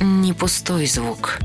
[0.00, 1.38] не пустой звук.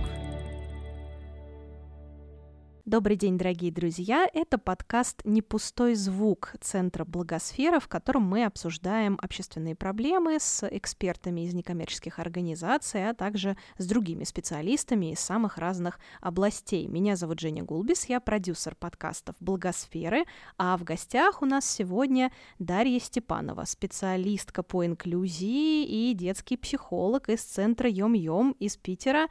[2.93, 4.29] Добрый день, дорогие друзья!
[4.35, 11.41] Это подкаст «Не пустой звук» Центра Благосфера, в котором мы обсуждаем общественные проблемы с экспертами
[11.41, 16.85] из некоммерческих организаций, а также с другими специалистами из самых разных областей.
[16.85, 20.25] Меня зовут Женя Гулбис, я продюсер подкастов «Благосферы»,
[20.59, 27.41] а в гостях у нас сегодня Дарья Степанова, специалистка по инклюзии и детский психолог из
[27.41, 29.29] Центра Йом-Йом из Питера.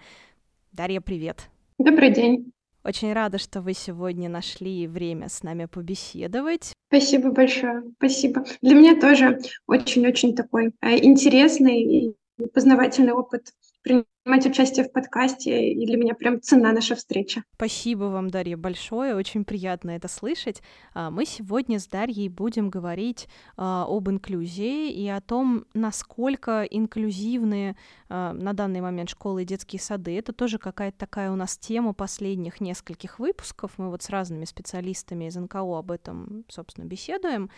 [0.72, 1.48] Дарья, привет!
[1.78, 2.51] Добрый день!
[2.84, 6.72] Очень рада, что вы сегодня нашли время с нами побеседовать.
[6.88, 8.44] Спасибо большое, спасибо.
[8.60, 12.16] Для меня тоже очень-очень такой э, интересный и
[12.52, 17.42] познавательный опыт принимать участие в подкасте, и для меня прям цена наша встреча.
[17.56, 20.62] Спасибо вам, Дарья, большое, очень приятно это слышать.
[20.94, 27.76] А, мы сегодня с Дарьей будем говорить а, об инклюзии и о том, насколько инклюзивные
[28.08, 30.16] а, на данный момент школы и детские сады.
[30.16, 33.72] Это тоже какая-то такая у нас тема последних нескольких выпусков.
[33.78, 37.50] Мы вот с разными специалистами из НКО об этом, собственно, беседуем.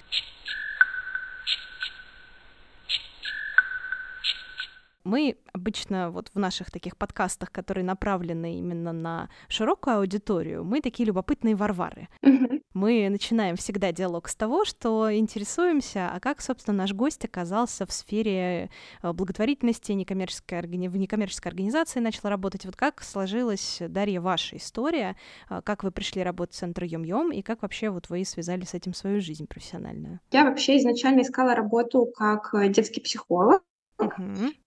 [5.05, 11.07] Мы обычно вот в наших таких подкастах, которые направлены именно на широкую аудиторию, мы такие
[11.07, 12.09] любопытные варвары.
[12.75, 17.93] Мы начинаем всегда диалог с того, что интересуемся, а как, собственно, наш гость оказался в
[17.93, 18.69] сфере
[19.01, 22.65] э, благотворительности, некоммерческой, в некоммерческой организации начал работать.
[22.65, 25.15] Вот как сложилась, Дарья, ваша история,
[25.49, 28.75] э, как вы пришли работать в Центр Йом-Йом, и как вообще вот вы связали с
[28.75, 30.19] этим свою жизнь профессиональную?
[30.33, 33.63] Я вообще изначально искала работу как э, детский психолог,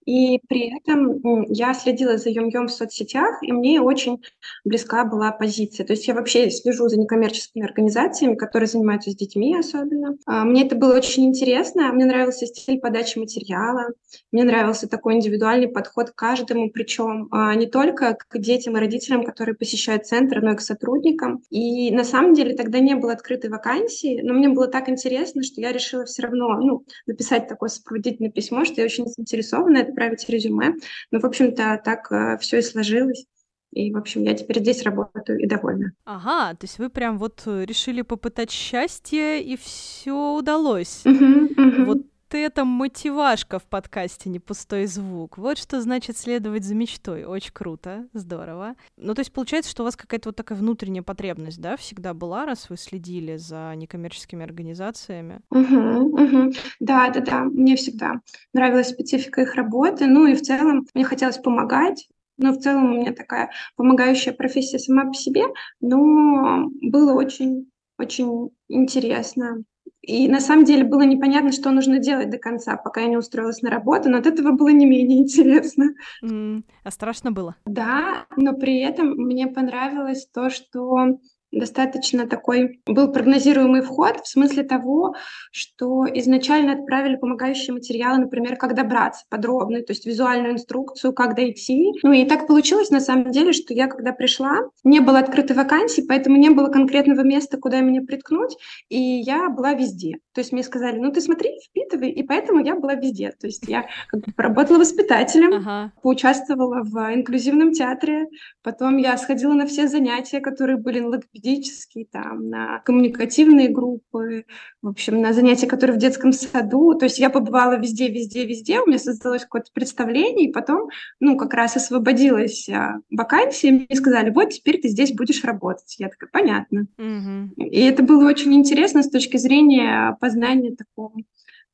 [0.06, 4.22] И при этом я следила за Юм-Юм в соцсетях, и мне очень
[4.64, 5.84] близка была позиция.
[5.84, 10.16] То есть я вообще слежу за некоммерческими организациями, которые занимаются с детьми особенно.
[10.24, 13.88] А, мне это было очень интересно, мне нравился стиль подачи материала,
[14.32, 19.24] мне нравился такой индивидуальный подход к каждому, причем а, не только к детям и родителям,
[19.24, 21.42] которые посещают центр, но и к сотрудникам.
[21.50, 25.60] И на самом деле тогда не было открытой вакансии, но мне было так интересно, что
[25.60, 30.74] я решила все равно ну, написать такое сопроводительное письмо, что я очень заинтересована отправить резюме.
[31.10, 33.26] Ну, в общем-то, так э, все и сложилось.
[33.72, 35.92] И, в общем, я теперь здесь работаю и довольна.
[36.04, 41.02] Ага, то есть вы прям вот э, решили попытать счастье, и все удалось.
[41.04, 41.84] Uh-huh, uh-huh.
[41.84, 41.98] Вот
[42.36, 45.38] это мотивашка в подкасте «Не пустой звук».
[45.38, 47.24] Вот что значит следовать за мечтой.
[47.24, 48.74] Очень круто, здорово.
[48.96, 52.44] Ну, то есть получается, что у вас какая-то вот такая внутренняя потребность, да, всегда была,
[52.44, 55.40] раз вы следили за некоммерческими организациями?
[55.50, 56.52] Угу, угу.
[56.80, 57.44] Да, да, да.
[57.44, 58.20] Мне всегда
[58.52, 60.06] нравилась специфика их работы.
[60.06, 62.08] Ну и в целом мне хотелось помогать.
[62.36, 65.42] Но в целом у меня такая помогающая профессия сама по себе,
[65.80, 69.64] но было очень, очень интересно
[70.08, 73.60] и на самом деле было непонятно, что нужно делать до конца, пока я не устроилась
[73.60, 75.90] на работу, но от этого было не менее интересно.
[76.24, 77.56] Mm, а страшно было?
[77.66, 81.18] Да, но при этом мне понравилось то, что
[81.50, 85.14] достаточно такой был прогнозируемый вход в смысле того,
[85.50, 91.92] что изначально отправили помогающие материалы, например, как добраться подробно, то есть визуальную инструкцию, как дойти.
[92.02, 96.04] Ну и так получилось на самом деле, что я когда пришла, не было открытой вакансии,
[96.06, 98.56] поэтому не было конкретного места, куда меня приткнуть,
[98.88, 100.18] и я была везде.
[100.34, 103.32] То есть мне сказали, ну ты смотри, впитывай, и поэтому я была везде.
[103.40, 105.92] То есть я как бы поработала воспитателем, ага.
[106.02, 108.26] поучаствовала в инклюзивном театре,
[108.62, 114.44] потом я сходила на все занятия, которые были на логопедические, там, на коммуникативные группы,
[114.82, 116.94] в общем, на занятия, которые в детском саду.
[116.94, 120.88] То есть я побывала везде, везде, везде, у меня создалось какое-то представление, и потом,
[121.20, 125.96] ну, как раз освободилась а, вакансия, мне сказали, вот теперь ты здесь будешь работать.
[125.98, 126.86] Я такая, понятно.
[126.98, 127.64] Угу.
[127.64, 131.12] И это было очень интересно с точки зрения познания такого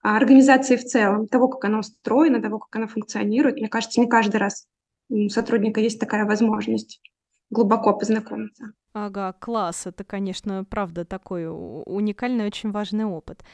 [0.02, 3.56] а, организации в целом, того, как она устроена, того, как она функционирует.
[3.56, 4.66] Мне кажется, не каждый раз
[5.10, 7.00] у сотрудника есть такая возможность
[7.50, 8.72] глубоко познакомиться.
[8.92, 9.86] Ага, класс.
[9.86, 13.44] Это, конечно, правда такой уникальный, очень важный опыт.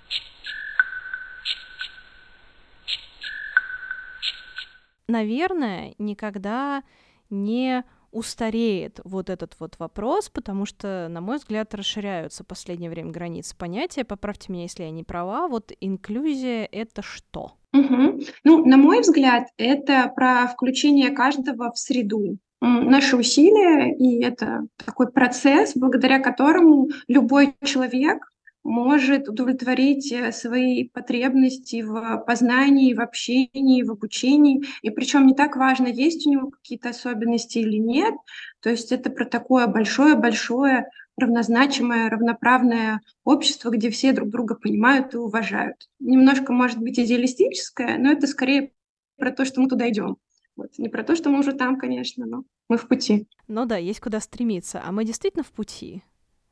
[5.09, 6.82] Наверное, никогда
[7.31, 13.11] не устареет вот этот вот вопрос, потому что, на мой взгляд, расширяются в последнее время
[13.11, 14.05] границы понятия.
[14.05, 15.49] Поправьте меня, если я не права.
[15.49, 17.53] Вот инклюзия— это что?
[17.73, 18.20] Угу.
[18.44, 25.11] Ну, на мой взгляд, это про включение каждого в среду наши усилия, и это такой
[25.11, 28.31] процесс, благодаря которому любой человек
[28.62, 34.65] может удовлетворить э, свои потребности в познании, в общении, в обучении.
[34.83, 38.15] И причем не так важно, есть у него какие-то особенности или нет.
[38.61, 45.19] То есть это про такое большое-большое равнозначимое, равноправное общество, где все друг друга понимают и
[45.19, 45.89] уважают.
[45.99, 48.73] Немножко, может быть, идеалистическое, но это скорее
[49.17, 50.17] про то, что мы туда идем.
[50.61, 50.79] Вот.
[50.79, 53.27] Не про то, что мы уже там, конечно, но мы в пути.
[53.49, 54.83] Ну да, есть куда стремиться.
[54.85, 56.03] А мы действительно в пути?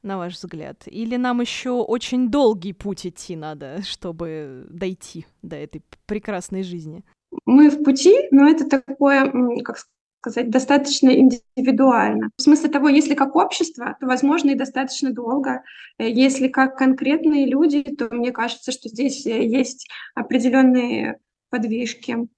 [0.01, 0.85] на ваш взгляд?
[0.87, 7.03] Или нам еще очень долгий путь идти надо, чтобы дойти до этой прекрасной жизни?
[7.45, 9.31] Мы в пути, но это такое,
[9.65, 9.79] как
[10.21, 12.31] сказать, достаточно индивидуально.
[12.37, 15.65] В смысле того, если как общество, то, возможно, и достаточно долго.
[15.99, 21.19] Если как конкретные люди, то мне кажется, что здесь э, есть определенные
[21.51, 22.29] подвижки.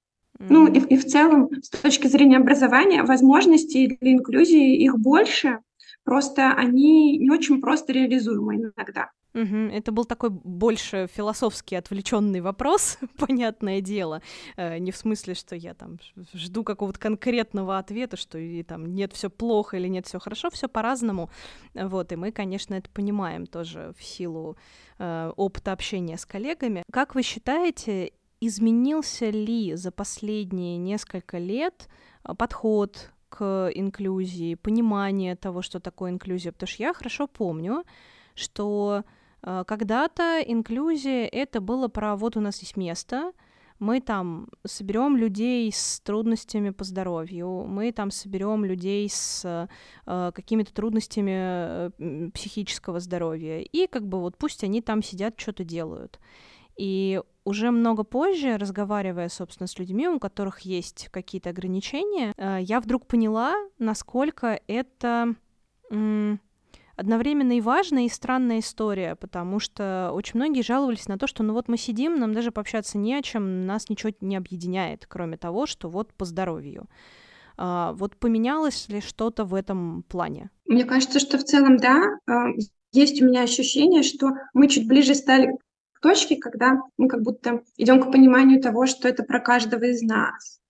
[0.48, 5.58] Ну и, и в целом, с точки зрения образования, возможностей для инклюзии их больше,
[6.04, 9.10] просто они не очень просто реализуемы иногда.
[9.34, 9.56] Угу.
[9.72, 14.22] Это был такой больше философский отвлеченный вопрос, понятное дело.
[14.56, 15.98] Э, не в смысле, что я там
[16.34, 20.68] жду какого-то конкретного ответа, что и там нет все плохо или нет все хорошо, все
[20.68, 21.30] по-разному.
[21.74, 24.56] Вот, и мы, конечно, это понимаем тоже в силу
[24.98, 26.82] э, опыта общения с коллегами.
[26.90, 31.88] Как вы считаете, изменился ли за последние несколько лет
[32.24, 36.52] э, подход к инклюзии, понимание того, что такое инклюзия?
[36.52, 37.84] Потому что я хорошо помню,
[38.34, 39.04] что
[39.42, 43.32] Э, когда-то инклюзия это было про вот у нас есть место,
[43.78, 49.42] мы там соберем людей с трудностями по здоровью, мы там соберем людей с
[50.06, 55.64] э, какими-то трудностями э, психического здоровья, и как бы вот пусть они там сидят, что-то
[55.64, 56.20] делают.
[56.76, 62.80] И уже много позже, разговаривая, собственно, с людьми, у которых есть какие-то ограничения, э, я
[62.80, 65.34] вдруг поняла, насколько это
[67.00, 71.54] одновременно и важная, и странная история, потому что очень многие жаловались на то, что ну
[71.54, 75.66] вот мы сидим, нам даже пообщаться не о чем, нас ничего не объединяет, кроме того,
[75.66, 76.88] что вот по здоровью.
[77.56, 80.50] А, вот поменялось ли что-то в этом плане?
[80.66, 82.02] Мне кажется, что в целом да.
[82.26, 82.48] А,
[82.92, 85.48] есть у меня ощущение, что мы чуть ближе стали
[86.00, 90.02] к точке, когда мы как будто идем к пониманию того, что это про каждого из
[90.02, 90.60] нас.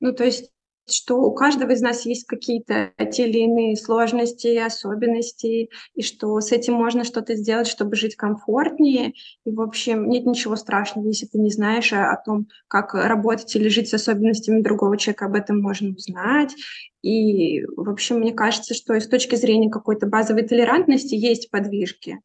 [0.00, 0.52] Ну, то есть
[0.90, 6.50] что у каждого из нас есть какие-то те или иные сложности, особенности, и что с
[6.50, 9.12] этим можно что-то сделать, чтобы жить комфортнее.
[9.44, 13.68] И, в общем, нет ничего страшного, если ты не знаешь о том, как работать или
[13.68, 16.54] жить с особенностями другого человека, об этом можно узнать.
[17.02, 22.20] И, в общем, мне кажется, что и с точки зрения какой-то базовой толерантности есть подвижки.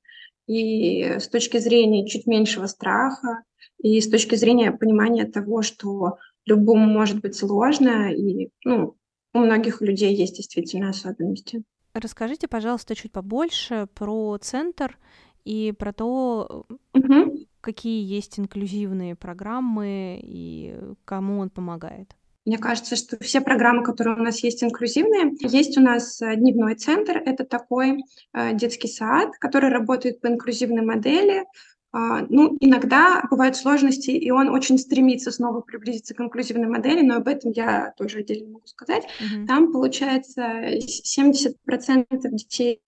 [0.47, 3.43] И с точки зрения чуть меньшего страха,
[3.81, 8.95] и с точки зрения понимания того, что любому может быть сложно, и ну,
[9.33, 11.63] у многих людей есть действительно особенности.
[11.93, 14.97] Расскажите, пожалуйста, чуть побольше про центр
[15.45, 17.37] и про то, угу.
[17.61, 20.75] какие есть инклюзивные программы и
[21.05, 22.15] кому он помогает.
[22.45, 26.75] Мне кажется, что все программы, которые у нас есть инклюзивные, есть у нас э, дневной
[26.75, 27.17] центр.
[27.17, 28.03] Это такой
[28.33, 31.45] э, детский сад, который работает по инклюзивной модели.
[31.93, 37.15] А, ну, иногда бывают сложности, и он очень стремится снова приблизиться к инклюзивной модели, но
[37.15, 39.03] об этом я тоже отдельно могу сказать.
[39.03, 39.45] Mm-hmm.
[39.45, 40.41] Там, получается,
[40.79, 42.81] 70% детей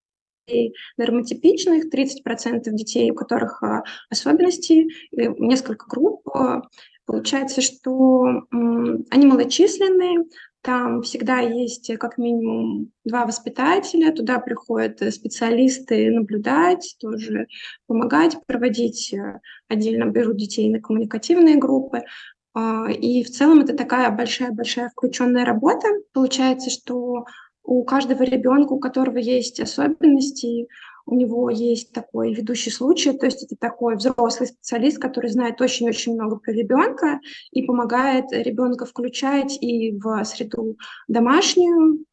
[0.98, 3.64] нормотипичных, 30% детей, у которых
[4.10, 6.28] особенности, несколько групп.
[7.06, 10.26] Получается, что они малочисленные,
[10.66, 17.46] там всегда есть э, как минимум два воспитателя, туда приходят э, специалисты наблюдать, тоже
[17.86, 19.14] помогать, проводить.
[19.14, 22.02] Э, отдельно берут детей на коммуникативные группы.
[22.56, 25.88] А, и в целом это такая большая-большая включенная работа.
[26.14, 27.26] Получается, что
[27.64, 30.68] у каждого ребенка, у которого есть особенности,
[31.06, 36.16] у него есть такой ведущий случай, то есть это такой взрослый специалист, который знает очень-очень
[36.16, 37.20] много про ребенка
[37.52, 42.06] и помогает ребенка включать и в среду домашнюю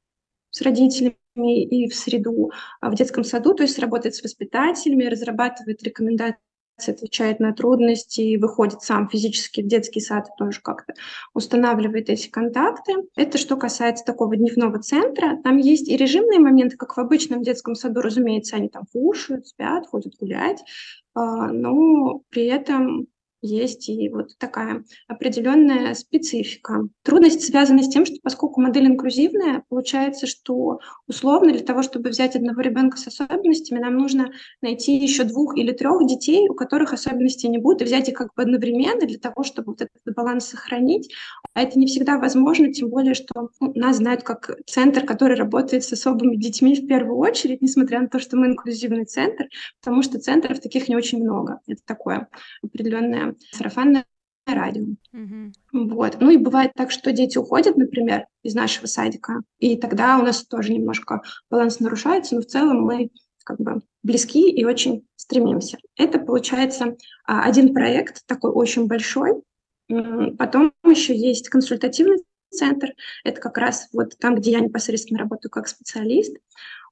[0.50, 5.82] с родителями, и в среду а, в детском саду, то есть работает с воспитателями, разрабатывает
[5.82, 6.38] рекомендации
[6.88, 10.94] отвечает на трудности, выходит сам физически в детский сад и тоже как-то
[11.34, 12.94] устанавливает эти контакты.
[13.16, 15.38] Это что касается такого дневного центра.
[15.42, 19.86] Там есть и режимные моменты, как в обычном детском саду, разумеется, они там кушают, спят,
[19.86, 20.62] ходят гулять,
[21.14, 23.06] а, но при этом
[23.42, 26.88] есть и вот такая определенная специфика.
[27.02, 32.36] Трудность связана с тем, что поскольку модель инклюзивная, получается, что условно для того, чтобы взять
[32.36, 34.30] одного ребенка с особенностями, нам нужно
[34.62, 38.28] найти еще двух или трех детей, у которых особенностей не будет, и взять их как
[38.34, 41.12] бы одновременно для того, чтобы вот этот баланс сохранить.
[41.54, 45.84] А это не всегда возможно, тем более, что ну, нас знают как центр, который работает
[45.84, 49.48] с особыми детьми в первую очередь, несмотря на то, что мы инклюзивный центр,
[49.80, 51.60] потому что центров таких не очень много.
[51.66, 52.28] Это такое
[52.62, 54.04] определенное сарафанное
[54.46, 54.84] радио.
[55.14, 55.52] Mm-hmm.
[55.72, 56.16] Вот.
[56.20, 60.44] Ну и бывает так, что дети уходят, например, из нашего садика, и тогда у нас
[60.44, 63.10] тоже немножко баланс нарушается, но в целом мы
[63.44, 65.78] как бы близки и очень стремимся.
[65.96, 69.42] Это получается а, один проект, такой очень большой.
[70.38, 72.18] Потом еще есть консультативный
[72.50, 72.92] центр,
[73.24, 76.36] это как раз вот там, где я непосредственно работаю как специалист,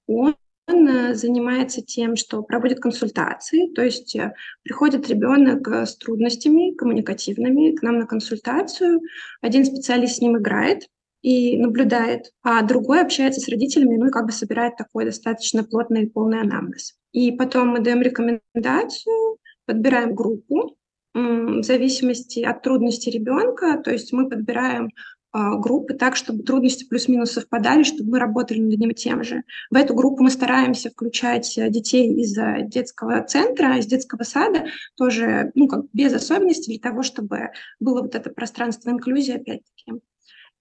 [0.07, 0.35] он
[0.71, 7.75] он занимается тем, что проводит консультации, то есть э, приходит ребенок э, с трудностями коммуникативными
[7.75, 9.01] к нам на консультацию,
[9.41, 10.87] один специалист с ним играет
[11.23, 16.05] и наблюдает, а другой общается с родителями, ну и как бы собирает такой достаточно плотный
[16.05, 16.95] и полный анамнез.
[17.13, 19.37] И потом мы даем рекомендацию,
[19.67, 20.77] подбираем группу,
[21.13, 24.91] в зависимости от трудности ребенка, то есть мы подбираем
[25.33, 29.43] группы так, чтобы трудности плюс-минус совпадали, чтобы мы работали над одним тем же.
[29.71, 34.67] В эту группу мы стараемся включать э, детей из э, детского центра, из детского сада,
[34.97, 40.01] тоже ну, как без особенностей, для того, чтобы было вот это пространство инклюзии опять-таки.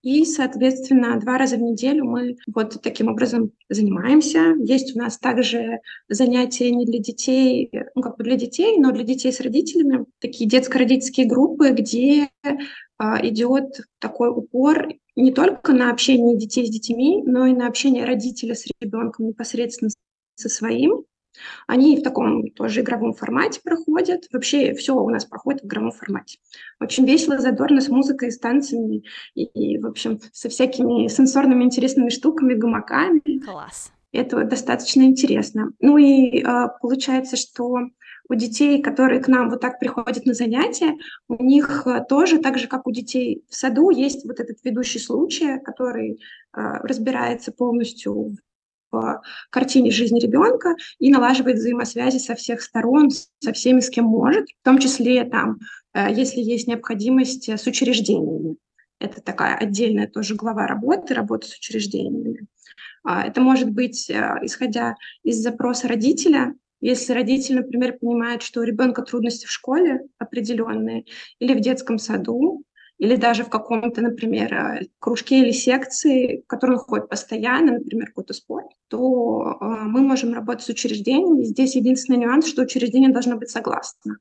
[0.02, 4.56] И, соответственно, два раза в неделю мы вот таким образом занимаемся.
[4.64, 9.04] Есть у нас также занятия не для детей, ну как бы для детей, но для
[9.04, 12.52] детей с родителями, такие детско-родительские группы, где а,
[13.22, 18.56] идет такой упор не только на общение детей с детьми, но и на общение родителя
[18.56, 19.91] с ребенком непосредственно
[20.36, 21.03] со своим.
[21.68, 24.25] Они в таком тоже игровом формате проходят.
[24.32, 26.39] Вообще все у нас проходит в игровом формате.
[26.79, 29.03] Очень весело, задорно, с музыкой, с танцами
[29.36, 33.39] и, и в общем, со всякими сенсорными интересными штуками, гамаками.
[33.39, 33.91] Класс.
[34.12, 35.72] Это достаточно интересно.
[35.79, 37.77] Ну и э, получается, что
[38.30, 40.96] у детей, которые к нам вот так приходят на занятия,
[41.28, 45.00] у них э, тоже, так же как у детей в саду, есть вот этот ведущий
[45.00, 46.18] случай, который э,
[46.84, 48.36] разбирается полностью
[48.92, 49.22] в
[49.52, 53.10] картине жизни ребенка и налаживает взаимосвязи со всех сторон,
[53.40, 55.60] со всеми, с кем может, в том числе там,
[55.94, 58.58] э, если есть необходимость с учреждениями.
[59.00, 62.48] Это такая отдельная тоже глава работы, работа с учреждениями.
[63.04, 68.64] А, это может быть, э, исходя из запроса родителя, если родитель, например, понимает, что у
[68.64, 71.06] ребенка трудности в школе определенные
[71.40, 72.64] или в детском саду,
[73.00, 78.08] или даже в каком-то, например, э, кружке или секции, в которой он ходит постоянно, например,
[78.08, 81.44] какой-то спорт, то э, мы можем работать с учреждением.
[81.44, 84.18] Здесь единственный нюанс, что учреждение должно быть согласно.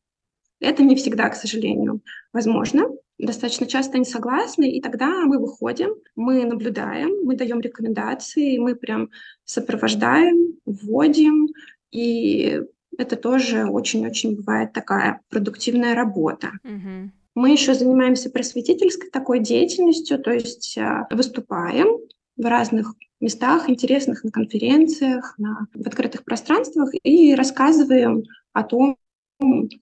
[0.60, 2.88] Это не всегда, к сожалению, возможно.
[3.18, 9.10] Достаточно часто они согласны, и тогда мы выходим, мы наблюдаем, мы даем рекомендации, мы прям
[9.44, 11.48] сопровождаем, вводим,
[11.90, 12.62] и
[12.96, 16.52] это тоже очень-очень бывает такая продуктивная работа.
[16.64, 17.10] Mm-hmm.
[17.34, 21.98] Мы еще занимаемся просветительской такой деятельностью, то есть а, выступаем
[22.36, 28.96] в разных местах интересных, на конференциях, на, в открытых пространствах и рассказываем о том,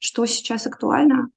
[0.00, 1.30] что сейчас актуально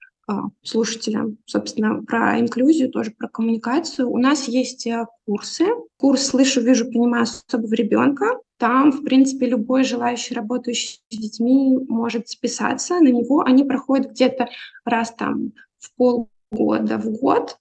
[0.63, 4.09] слушателям, собственно, про инклюзию, тоже про коммуникацию.
[4.09, 5.65] У нас есть э, курсы.
[5.97, 8.39] Курс «Слышу, вижу, понимаю особого ребенка».
[8.57, 13.41] Там, в принципе, любой желающий, работающий с детьми может списаться на него.
[13.41, 14.49] Они проходят где-то
[14.83, 17.57] раз там в полгода, в год,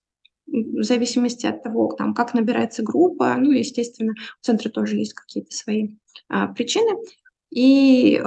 [0.47, 3.35] в зависимости от того, там, как набирается группа.
[3.39, 5.91] Ну, естественно, у центра тоже есть какие-то свои
[6.29, 6.99] а, причины.
[7.51, 8.23] И э,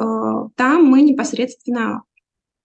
[0.56, 2.04] там мы непосредственно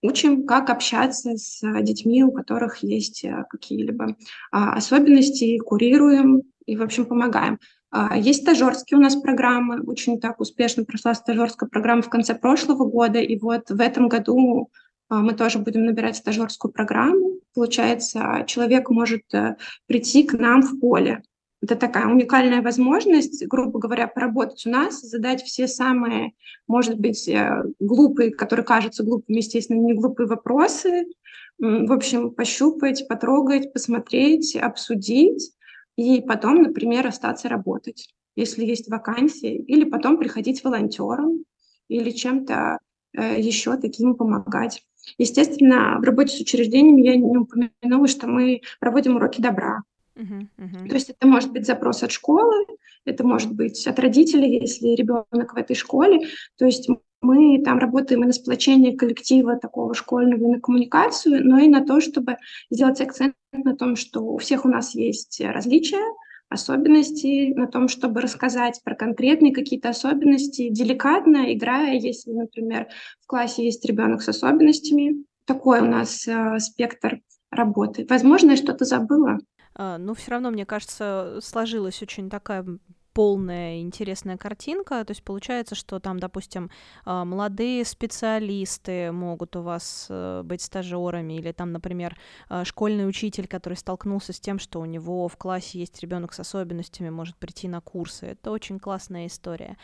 [0.02, 4.16] учим, как общаться с детьми, у которых есть э, какие-либо
[4.52, 7.58] а, особенности, курируем и, в общем, помогаем.
[7.90, 12.84] А, есть стажерские у нас программы, очень так успешно прошла стажерская программа в конце прошлого
[12.84, 14.70] года, и вот в этом году
[15.08, 17.40] а, мы тоже будем набирать стажерскую программу.
[17.54, 21.22] Получается, человек может э, прийти к нам в поле.
[21.62, 26.32] Это такая уникальная возможность, грубо говоря, поработать у нас, задать все самые,
[26.66, 31.06] может быть, э, глупые, которые кажутся глупыми, естественно, не глупые вопросы,
[31.58, 35.52] в общем, пощупать, потрогать, посмотреть, обсудить,
[35.96, 41.44] и потом, например, остаться работать, если есть вакансии, или потом приходить волонтером,
[41.88, 42.78] или чем-то
[43.16, 44.82] э, еще таким помогать.
[45.18, 49.82] Естественно, в работе с учреждениями я не упомянула, что мы проводим уроки добра.
[50.88, 52.66] То есть это может быть запрос от школы,
[53.04, 56.28] это может быть от родителей, если ребенок в этой школе.
[56.58, 56.88] То есть
[57.20, 61.84] мы там работаем и на сплочение коллектива такого школьного, и на коммуникацию, но и на
[61.84, 62.36] то, чтобы
[62.70, 66.02] сделать акцент на том, что у всех у нас есть различия,
[66.48, 72.88] особенности, на том, чтобы рассказать про конкретные какие-то особенности, деликатно играя, если, например,
[73.20, 75.24] в классе есть ребенок с особенностями.
[75.44, 77.20] Такой у нас э, спектр
[77.50, 78.06] работы.
[78.08, 79.38] Возможно, я что-то забыла.
[79.76, 82.64] А, но все равно, мне кажется, сложилась очень такая
[83.12, 85.02] полная интересная картинка.
[85.04, 86.70] То есть получается, что там, допустим,
[87.06, 92.14] а, молодые специалисты могут у вас э, быть стажерами, или там, например,
[92.50, 96.40] а, школьный учитель, который столкнулся с тем, что у него в классе есть ребенок с
[96.40, 98.26] особенностями, может прийти на курсы.
[98.26, 99.78] Это очень классная история.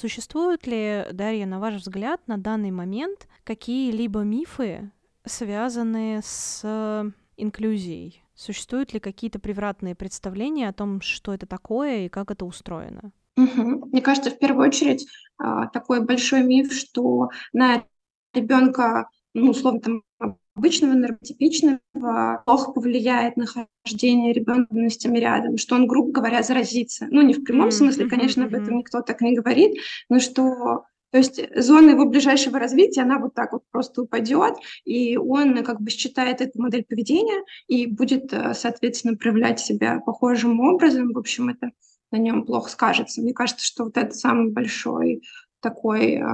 [0.00, 4.90] Существуют ли, Дарья, на ваш взгляд, на данный момент какие-либо мифы
[5.26, 6.64] связаны с
[7.36, 8.24] инклюзией?
[8.34, 13.12] Существуют ли какие-то превратные представления о том, что это такое и как это устроено?
[13.36, 17.84] Мне кажется, в первую очередь а, такой большой миф, что на
[18.32, 20.02] ребенка, ну, условно, там,
[20.54, 21.80] обычного нормотипичного
[22.44, 27.06] плохо повлияет на хождение ребенка с ценностями рядом, что он, грубо говоря, заразится.
[27.10, 31.18] Ну, не в прямом смысле, конечно, об этом никто так не говорит, но что то
[31.18, 35.90] есть зона его ближайшего развития, она вот так вот просто упадет, и он как бы
[35.90, 41.12] считает эту модель поведения и будет, э, соответственно, проявлять себя похожим образом.
[41.12, 41.72] В общем, это
[42.12, 43.22] на нем плохо скажется.
[43.22, 45.22] Мне кажется, что вот это самый большой
[45.60, 46.24] такой э,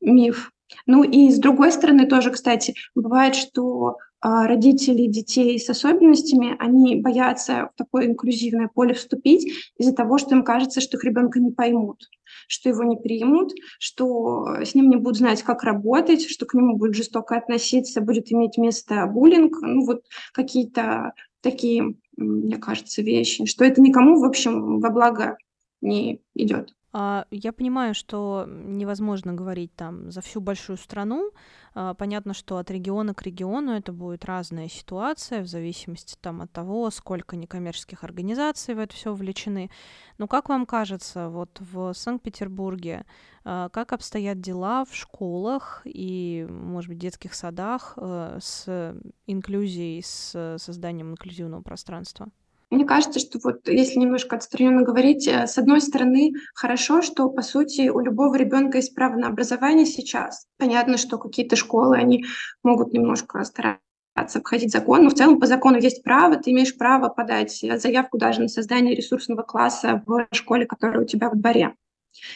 [0.00, 0.52] миф
[0.86, 6.94] ну и с другой стороны тоже, кстати, бывает, что а, родители детей с особенностями, они
[6.94, 11.50] боятся в такое инклюзивное поле вступить из-за того, что им кажется, что их ребенка не
[11.50, 12.08] поймут,
[12.46, 16.76] что его не примут, что с ним не будут знать, как работать, что к нему
[16.76, 23.64] будут жестоко относиться, будет иметь место буллинг, ну вот какие-то такие, мне кажется, вещи, что
[23.64, 25.36] это никому, в общем, во благо
[25.80, 26.74] не идет.
[26.92, 31.30] А, я понимаю, что невозможно говорить там за всю большую страну.
[31.74, 36.52] А, понятно, что от региона к региону это будет разная ситуация в зависимости там от
[36.52, 39.70] того, сколько некоммерческих организаций в это все вовлечены.
[40.18, 43.06] Но как вам кажется, вот в Санкт-Петербурге
[43.44, 48.94] а, как обстоят дела в школах и, может быть, детских садах э, с
[49.26, 52.28] инклюзией, с созданием инклюзивного пространства?
[52.72, 57.42] Мне кажется, что вот если немножко отстраненно говорить, э, с одной стороны, хорошо, что, по
[57.42, 60.46] сути, у любого ребенка есть право на образование сейчас.
[60.56, 62.24] Понятно, что какие-то школы, они
[62.62, 63.78] могут немножко стараться
[64.38, 68.40] обходить закон, но в целом по закону есть право, ты имеешь право подать заявку даже
[68.40, 71.74] на создание ресурсного класса в школе, которая у тебя в дворе.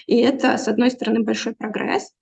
[0.07, 2.13] И это, с одной стороны, большой прогресс,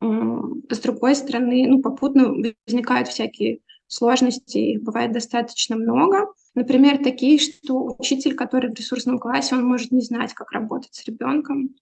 [0.00, 2.32] с другой стороны, ну, попутно
[2.66, 6.28] возникают всякие сложности, их бывает достаточно много.
[6.54, 11.04] Например, такие, что учитель, который в ресурсном классе, он может не знать, как работать с
[11.04, 11.74] ребенком.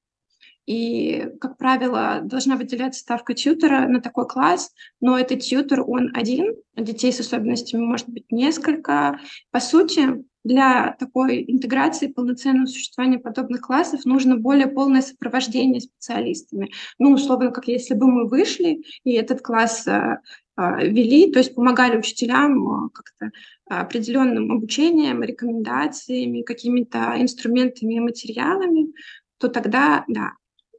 [0.67, 6.57] И, как правило, должна выделяться ставка тьютера на такой класс, но этот тьютер, он один,
[6.77, 9.21] детей с особенностями может быть несколько.
[9.53, 16.71] По сути, для такой интеграции полноценного существования подобных классов нужно более полное сопровождение специалистами.
[16.99, 20.19] Ну, условно, как если бы мы вышли, и этот класс э,
[20.57, 23.31] вели, то есть помогали учителям э, как-то
[23.69, 28.93] определенным обучением, рекомендациями, какими-то инструментами и материалами,
[29.39, 30.33] то тогда да.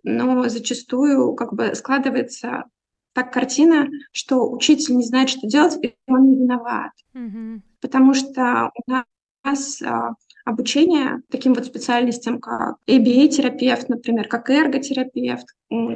[0.03, 2.65] Но зачастую как бы складывается
[3.13, 6.91] так картина, что учитель не знает, что делать, и он не виноват.
[7.13, 7.61] Mm-hmm.
[7.81, 10.13] Потому что у нас а,
[10.47, 15.45] обучение таким вот специальностям, как ABA-терапевт, например, как эрготерапевт,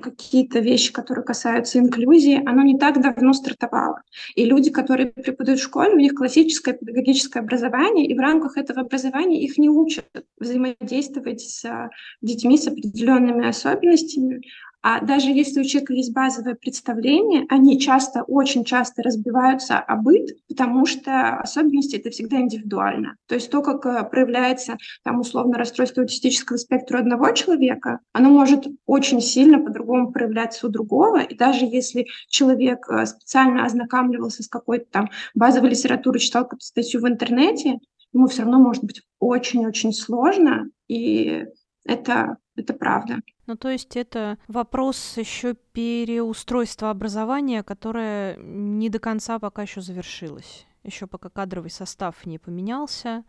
[0.02, 4.02] какие-то вещи, которые касаются инклюзии, оно не так давно стартовало.
[4.36, 8.82] И люди, которые преподают в школе, у них классическое педагогическое образование, и в рамках этого
[8.82, 10.06] образования их не учат
[10.38, 11.90] взаимодействовать с
[12.22, 14.42] детьми с определенными особенностями,
[14.84, 20.30] а даже если у человека есть базовое представление, они часто, очень часто разбиваются о быт,
[20.48, 23.18] потому что особенности это всегда индивидуально.
[23.28, 28.66] То есть то, как э, проявляется там условно расстройство аутистического спектра одного человека, оно может
[28.86, 31.20] очень сильно по-другому проявляться у другого.
[31.22, 37.02] И даже если человек э, специально ознакомливался с какой-то там базовой литературой, читал какую-то статью
[37.02, 37.80] в интернете,
[38.14, 41.46] ему все равно может быть очень-очень сложно, и
[41.86, 43.20] это, это правда.
[43.48, 50.68] Ну, то есть это вопрос еще переустройства образования, которое не до конца пока еще завершилось.
[50.84, 53.24] Еще пока кадровый состав не поменялся,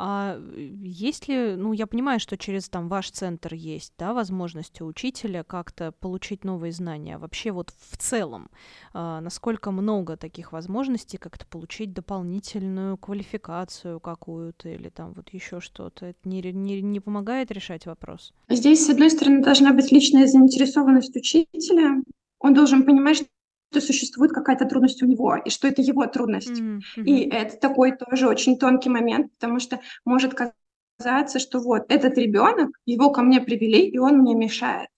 [0.00, 0.40] а
[0.80, 5.42] есть ли, ну, я понимаю, что через там ваш центр есть, да, возможность у учителя
[5.42, 7.18] как-то получить новые знания.
[7.18, 8.48] Вообще вот в целом,
[8.94, 16.06] а, насколько много таких возможностей как-то получить дополнительную квалификацию какую-то или там вот еще что-то,
[16.06, 18.32] это не, не, не помогает решать вопрос?
[18.48, 22.04] Здесь, с одной стороны, должна быть личная заинтересованность учителя.
[22.38, 23.26] Он должен понимать, что
[23.72, 26.60] существует какая-то трудность у него, и что это его трудность.
[26.60, 27.04] Mm-hmm.
[27.04, 32.70] И это такой тоже очень тонкий момент, потому что может казаться, что вот этот ребенок,
[32.86, 34.88] его ко мне привели, и он мне мешает.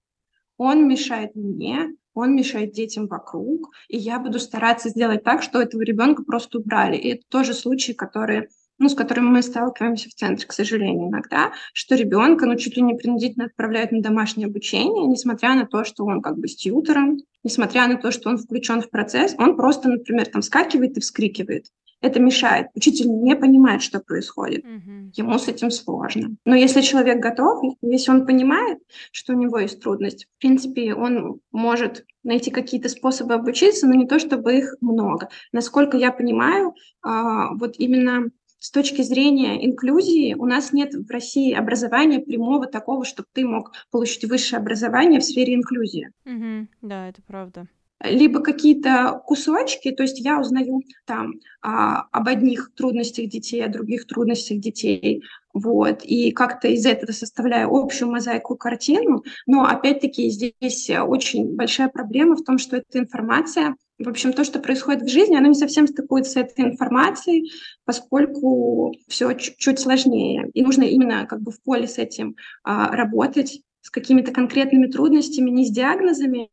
[0.57, 5.83] Он мешает мне, он мешает детям вокруг, и я буду стараться сделать так, что этого
[5.83, 6.97] ребенка просто убрали.
[6.97, 8.49] И это тоже случаи, которые
[8.81, 12.83] ну, с которыми мы сталкиваемся в центре, к сожалению, иногда, что ребенка, ну, чуть ли
[12.83, 17.19] не принудительно отправляют на домашнее обучение, несмотря на то, что он как бы с тьютором,
[17.45, 21.67] несмотря на то, что он включен в процесс, он просто, например, там скакивает и вскрикивает.
[22.01, 22.69] это мешает.
[22.75, 24.65] Учитель не понимает, что происходит.
[24.65, 25.11] Mm-hmm.
[25.17, 26.37] Ему с этим сложно.
[26.47, 28.79] Но если человек готов, если он понимает,
[29.13, 34.07] что у него есть трудность, в принципе, он может найти какие-то способы обучиться, но не
[34.07, 35.29] то, чтобы их много.
[35.53, 41.53] Насколько я понимаю, а, вот именно с точки зрения инклюзии у нас нет в России
[41.53, 46.11] образования прямого такого, чтобы ты мог получить высшее образование в сфере инклюзии.
[46.27, 47.67] Угу, да, это правда.
[48.03, 54.07] Либо какие-то кусочки, то есть я узнаю там а, об одних трудностях детей, о других
[54.07, 61.57] трудностях детей, вот, и как-то из этого составляю общую мозаику картину, но опять-таки здесь очень
[61.57, 65.49] большая проблема в том, что эта информация, в общем, то, что происходит в жизни, оно
[65.49, 67.53] не совсем стыкуется с этой информацией,
[67.85, 73.61] поскольку все чуть-чуть сложнее, и нужно именно как бы в поле с этим а, работать,
[73.83, 76.51] с какими-то конкретными трудностями, не с диагнозами,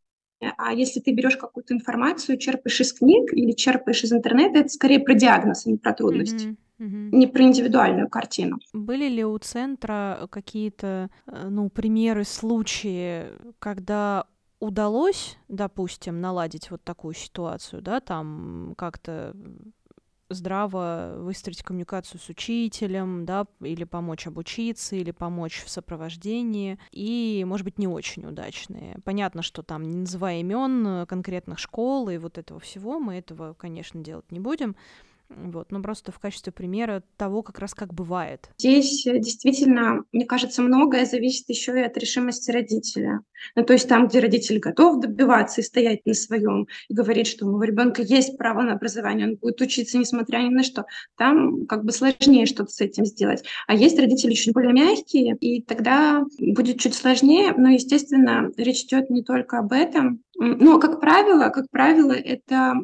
[0.57, 4.99] а если ты берешь какую-то информацию, черпаешь из книг или черпаешь из интернета, это скорее
[4.99, 6.55] про диагноз, а не про трудности.
[6.79, 7.09] Mm-hmm.
[7.11, 8.59] Не про индивидуальную картину.
[8.71, 13.23] Были ли у центра какие-то, э, ну, примеры, случаи,
[13.57, 14.27] когда
[14.59, 19.35] удалось, допустим, наладить вот такую ситуацию, да, там как-то
[20.29, 27.63] здраво выстроить коммуникацию с учителем, да, или помочь обучиться, или помочь в сопровождении, и, может
[27.63, 28.97] быть, не очень удачные.
[29.03, 34.03] Понятно, что там, не называя имен конкретных школ и вот этого всего, мы этого, конечно,
[34.03, 34.75] делать не будем,
[35.29, 38.49] вот, ну просто в качестве примера того, как раз как бывает.
[38.57, 43.21] Здесь э, действительно, мне кажется, многое зависит еще и от решимости родителя.
[43.55, 47.45] Ну, то есть там, где родитель готов добиваться и стоять на своем, и говорить, что
[47.45, 50.85] у ребенка есть право на образование, он будет учиться несмотря ни на что,
[51.17, 53.43] там как бы сложнее что-то с этим сделать.
[53.67, 59.09] А есть родители чуть более мягкие, и тогда будет чуть сложнее, но, естественно, речь идет
[59.09, 62.75] не только об этом, но, как правило, как правило, это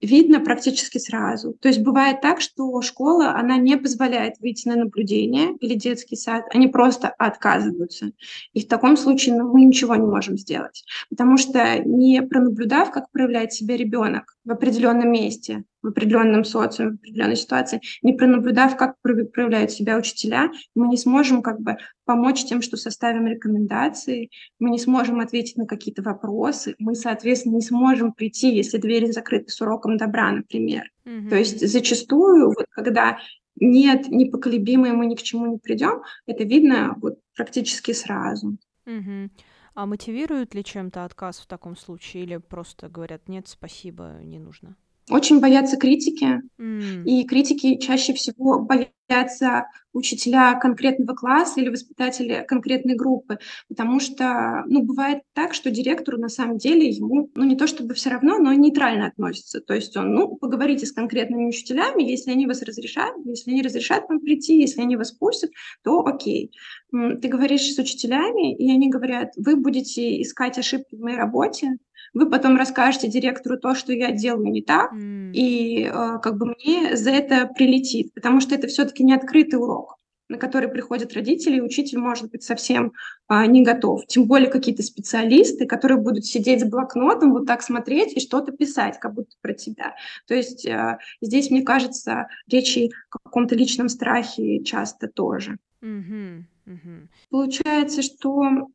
[0.00, 1.52] видно практически сразу.
[1.60, 6.44] То есть бывает так, что школа, она не позволяет выйти на наблюдение или детский сад,
[6.52, 8.10] они просто отказываются.
[8.52, 10.84] И в таком случае ну, мы ничего не можем сделать.
[11.08, 16.94] Потому что не пронаблюдав, как проявляет себя ребенок в определенном месте, в определенном социуме, в
[16.94, 22.60] определенной ситуации, не пронаблюдав, как проявляют себя учителя, мы не сможем как бы помочь тем,
[22.62, 28.54] что составим рекомендации, мы не сможем ответить на какие-то вопросы, мы, соответственно, не сможем прийти,
[28.54, 30.90] если двери закрыты с уроком добра, например.
[31.06, 31.28] Mm-hmm.
[31.28, 33.18] То есть зачастую, вот, когда
[33.56, 38.58] нет непоколебимой, мы ни к чему не придем, это видно вот практически сразу.
[38.86, 39.30] Mm-hmm.
[39.74, 44.76] А мотивирует ли чем-то отказ в таком случае или просто говорят нет, спасибо, не нужно?
[45.10, 47.04] Очень боятся критики, mm.
[47.04, 54.82] и критики чаще всего боятся учителя конкретного класса или воспитателя конкретной группы, потому что, ну,
[54.82, 58.52] бывает так, что директору на самом деле ему, ну, не то чтобы все равно, но
[58.52, 63.50] нейтрально относится, то есть он, ну, поговорите с конкретными учителями, если они вас разрешат, если
[63.50, 65.50] они разрешат вам прийти, если они вас пустят,
[65.82, 66.52] то окей.
[66.90, 71.78] Ты говоришь с учителями, и они говорят, вы будете искать ошибки в моей работе,
[72.14, 75.32] вы потом расскажете директору то, что я делаю не так, mm.
[75.32, 79.98] и э, как бы мне за это прилетит, потому что это все-таки не открытый урок
[80.28, 82.92] на который приходят родители, и учитель может быть совсем
[83.28, 84.06] а, не готов.
[84.06, 88.98] Тем более какие-то специалисты, которые будут сидеть с блокнотом, вот так смотреть и что-то писать,
[89.00, 89.94] как будто про тебя.
[90.26, 95.58] То есть а, здесь, мне кажется, речи о каком-то личном страхе часто тоже.
[95.82, 96.42] Mm-hmm.
[96.66, 97.08] Mm-hmm.
[97.30, 98.68] Получается, что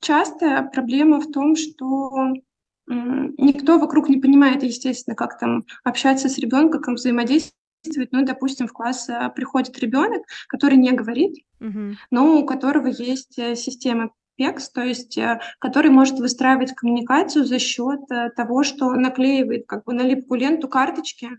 [0.00, 2.32] часто проблема в том, что
[2.86, 7.52] никто вокруг не понимает, естественно, как там общаться с ребенком, как взаимодействовать.
[8.12, 11.94] Ну, допустим, в класс а, приходит ребенок, который не говорит, mm-hmm.
[12.12, 17.58] но у которого есть э, система PEX, то есть э, который может выстраивать коммуникацию за
[17.58, 21.30] счет э, того, что наклеивает как бы на липкую ленту карточки,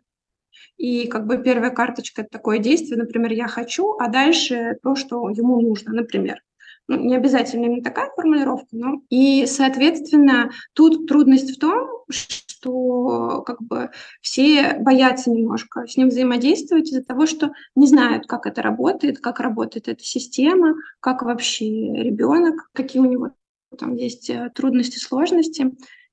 [0.78, 5.30] и как бы первая карточка– это такое действие, например, «я хочу», а дальше то, что
[5.30, 6.42] ему нужно, например.
[6.88, 13.62] Ну, не обязательно именно такая формулировка, но и, соответственно, тут трудность в том, что как
[13.62, 13.90] бы
[14.22, 19.40] все боятся немножко с ним взаимодействовать из-за того, что не знают, как это работает, как
[19.40, 23.32] работает эта система, как вообще ребенок, какие у него
[23.78, 25.72] там есть э, трудности, сложности.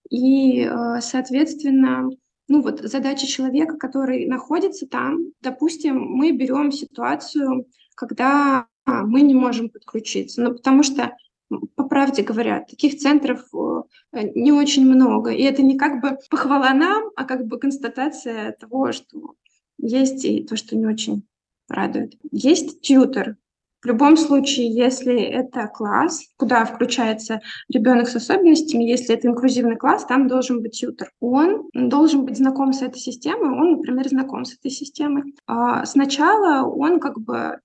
[0.09, 2.09] И, э, соответственно,
[2.48, 8.66] ну вот задача человека, который находится там, допустим, мы берем ситуацию, когда
[9.05, 10.42] мы не можем подключиться.
[10.42, 11.16] Ну, потому что,
[11.74, 13.44] по правде говоря, таких центров
[14.12, 15.31] э, не очень много.
[15.31, 19.35] И это не как бы похвала нам, а как бы констатация того, что
[19.79, 21.22] есть и то, что не очень
[21.68, 22.14] радует.
[22.31, 23.37] Есть тьютер.
[23.83, 27.40] В любом случае, если это класс, куда включается
[27.72, 31.11] ребенок с особенностями, если это инклюзивный класс, там должен быть тьютер.
[31.18, 35.35] Он должен быть знаком с этой системой, он, например, знаком с этой системой.
[35.46, 37.61] А сначала он как бы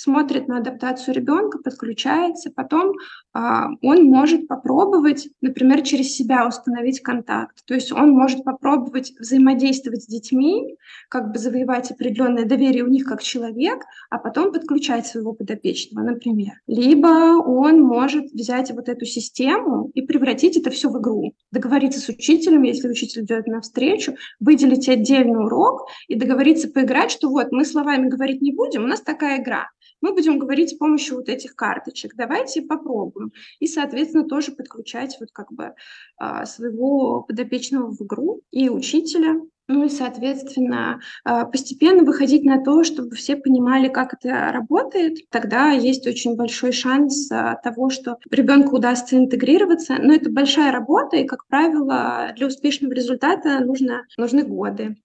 [0.00, 2.94] смотрит на адаптацию ребенка, подключается, потом
[3.34, 7.58] а, он может попробовать, например, через себя установить контакт.
[7.66, 10.76] То есть он может попробовать взаимодействовать с детьми,
[11.10, 16.54] как бы завоевать определенное доверие у них как человек, а потом подключать своего подопечного, например.
[16.66, 21.34] Либо он может взять вот эту систему и превратить это все в игру.
[21.52, 27.52] Договориться с учителем, если учитель идет навстречу, выделить отдельный урок и договориться поиграть, что вот
[27.52, 29.68] мы словами говорить не будем, у нас такая игра
[30.00, 32.14] мы будем говорить с помощью вот этих карточек.
[32.16, 33.32] Давайте попробуем.
[33.58, 35.74] И, соответственно, тоже подключать вот как бы
[36.16, 39.40] а, своего подопечного в игру и учителя.
[39.68, 45.18] Ну и, соответственно, а, постепенно выходить на то, чтобы все понимали, как это работает.
[45.30, 49.94] Тогда есть очень большой шанс а, того, что ребенку удастся интегрироваться.
[50.00, 54.96] Но это большая работа, и, как правило, для успешного результата нужно, нужны годы.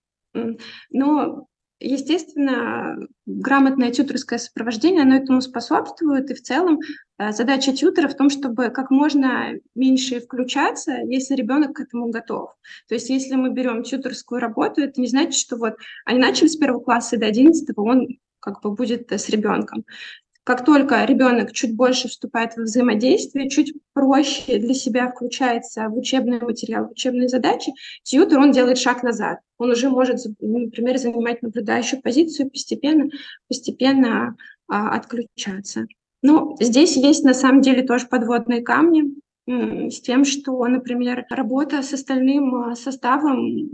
[0.89, 1.47] Но
[1.88, 6.80] Естественно, грамотное тьюторское сопровождение, оно этому способствует, и в целом
[7.19, 12.56] э, задача тьютера в том, чтобы как можно меньше включаться, если ребенок к этому готов.
[12.88, 16.56] То есть если мы берем тьюторскую работу, это не значит, что вот они начали с
[16.56, 18.08] первого класса и до одиннадцатого, он
[18.39, 19.86] как бы будет с ребенком.
[20.45, 26.39] Как только ребенок чуть больше вступает в взаимодействие, чуть проще для себя включается в учебный
[26.39, 29.39] материал, в учебные задачи, тьютер, он делает шаг назад.
[29.58, 33.10] Он уже может, например, занимать наблюдающую позицию, постепенно,
[33.47, 34.36] постепенно
[34.67, 35.88] а, отключаться.
[36.21, 39.15] Но здесь есть на самом деле тоже подводные камни
[39.47, 43.71] с тем, что, например, работа с остальным а, составом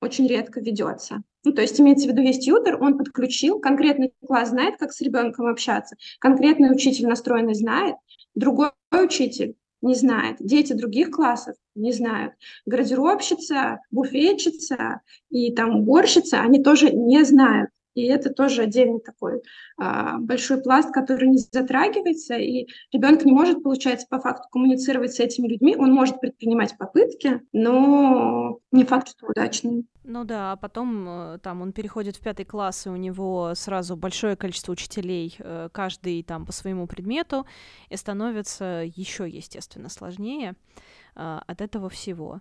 [0.00, 1.22] очень редко ведется.
[1.44, 5.00] Ну, то есть имеется в виду, есть ютер, он подключил, конкретный класс знает, как с
[5.02, 7.96] ребенком общаться, конкретный учитель настроенный знает,
[8.34, 12.32] другой учитель не знает, дети других классов не знают,
[12.64, 17.68] гардеробщица, буфетчица и там уборщица, они тоже не знают.
[17.94, 19.42] И это тоже отдельный такой
[19.76, 25.20] а, большой пласт, который не затрагивается, и ребенок не может, получается, по факту коммуницировать с
[25.20, 25.76] этими людьми.
[25.76, 29.84] Он может предпринимать попытки, но не факт, что удачные.
[30.06, 33.96] Ну да, а потом э, там он переходит в пятый класс, и у него сразу
[33.96, 37.46] большое количество учителей, э, каждый там по своему предмету,
[37.88, 40.56] и становится еще, естественно, сложнее
[41.14, 42.40] а, от этого всего.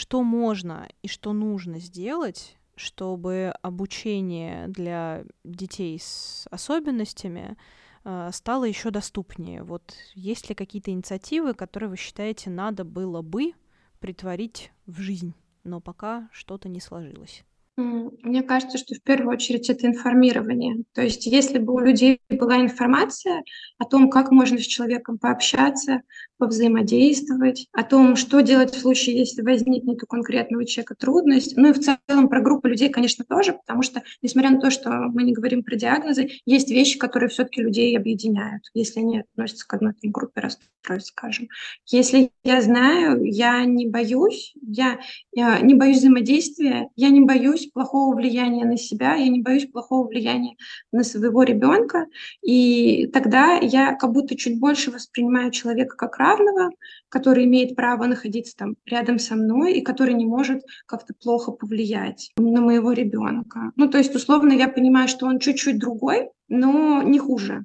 [0.00, 7.58] Что можно и что нужно сделать, чтобы обучение для детей с особенностями
[8.04, 9.62] э, стало еще доступнее?
[9.62, 13.52] Вот есть ли какие-то инициативы, которые вы считаете надо было бы
[13.98, 15.34] притворить в жизнь,
[15.64, 17.44] но пока что-то не сложилось?
[17.76, 20.84] Мне кажется, что в первую очередь это информирование.
[20.94, 23.42] То есть если бы у людей была информация
[23.78, 26.02] о том, как можно с человеком пообщаться,
[26.40, 31.56] повзаимодействовать, о том, что делать в случае, если возникнет у конкретного человека трудность.
[31.56, 34.90] Ну и в целом про группу людей, конечно, тоже, потому что, несмотря на то, что
[34.90, 39.74] мы не говорим про диагнозы, есть вещи, которые все-таки людей объединяют, если они относятся к
[39.74, 41.48] одной группе расстройств, скажем.
[41.86, 44.98] Если я знаю, я не боюсь, я,
[45.32, 50.06] я не боюсь взаимодействия, я не боюсь плохого влияния на себя, я не боюсь плохого
[50.08, 50.56] влияния
[50.92, 52.06] на своего ребенка,
[52.42, 56.70] и тогда я как будто чуть больше воспринимаю человека как равного, равного,
[57.08, 62.30] который имеет право находиться там рядом со мной и который не может как-то плохо повлиять
[62.36, 63.72] на моего ребенка.
[63.76, 67.64] Ну, то есть, условно, я понимаю, что он чуть-чуть другой, но не хуже.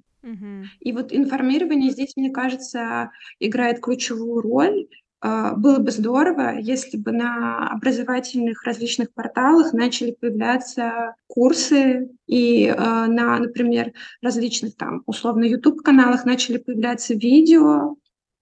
[0.79, 4.88] И вот информирование здесь, мне кажется, играет ключевую роль.
[5.21, 13.08] А, было бы здорово, если бы на образовательных различных порталах начали появляться курсы, и а,
[13.08, 17.95] на, например, различных там условно YouTube-каналах начали появляться видео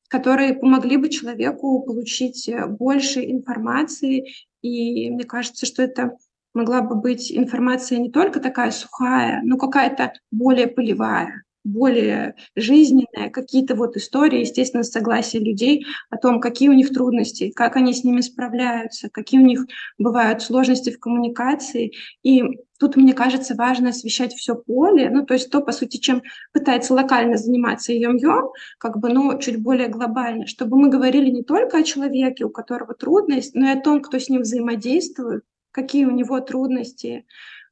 [0.10, 4.36] которые помогли бы человеку получить э, больше информации.
[4.62, 6.16] И мне кажется, что это
[6.54, 13.76] могла бы быть информация не только такая сухая, но какая-то более полевая более жизненная, какие-то
[13.76, 18.22] вот истории, естественно, согласия людей о том, какие у них трудности, как они с ними
[18.22, 19.66] справляются, какие у них
[19.98, 21.94] бывают сложности в коммуникации.
[22.24, 22.44] И
[22.80, 26.22] тут, мне кажется, важно освещать все поле, ну, то есть то, по сути, чем
[26.52, 31.78] пытается локально заниматься Йом-Йом, как бы, ну, чуть более глобально, чтобы мы говорили не только
[31.78, 36.12] о человеке, у которого трудность, но и о том, кто с ним взаимодействует, какие у
[36.12, 37.26] него трудности,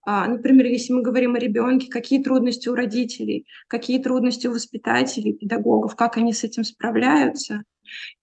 [0.05, 5.95] например, если мы говорим о ребенке, какие трудности у родителей, какие трудности у воспитателей, педагогов,
[5.95, 7.63] как они с этим справляются.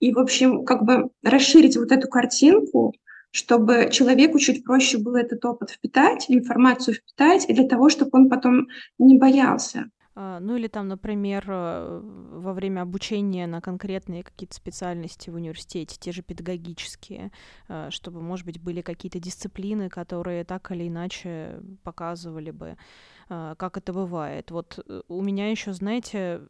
[0.01, 2.95] И, в общем, как бы расширить вот эту картинку,
[3.31, 8.29] чтобы человеку чуть проще было этот опыт впитать, информацию впитать, и для того, чтобы он
[8.29, 9.91] потом не боялся.
[10.21, 15.97] А, ну или там, например, э, во время обучения на конкретные какие-то специальности в университете,
[15.97, 17.31] те же педагогические,
[17.69, 22.77] э, чтобы, может быть, были какие-то дисциплины, которые так или иначе показывали бы,
[23.29, 24.51] э, как это бывает.
[24.51, 26.41] Вот у меня еще, знаете,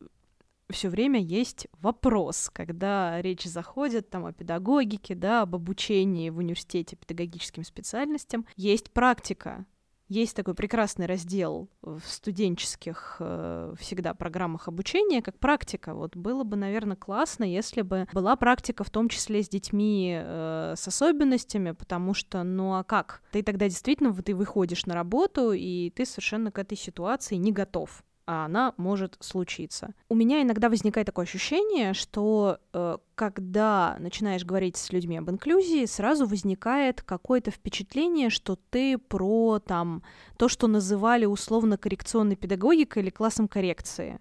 [0.70, 6.96] все время есть вопрос, когда речь заходит там о педагогике, да, об обучении в университете
[6.96, 9.66] педагогическим специальностям, есть практика,
[10.08, 15.94] есть такой прекрасный раздел в студенческих э, всегда программах обучения, как практика.
[15.94, 20.74] Вот было бы, наверное, классно, если бы была практика в том числе с детьми э,
[20.76, 23.22] с особенностями, потому что, ну а как?
[23.32, 28.02] Ты тогда действительно ты выходишь на работу, и ты совершенно к этой ситуации не готов
[28.28, 29.94] а она может случиться.
[30.10, 35.86] У меня иногда возникает такое ощущение, что э, когда начинаешь говорить с людьми об инклюзии,
[35.86, 40.02] сразу возникает какое-то впечатление, что ты про там
[40.36, 44.20] то, что называли условно-коррекционной педагогикой или классом коррекции.